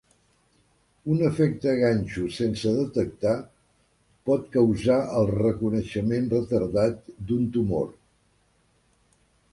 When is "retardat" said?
6.35-7.17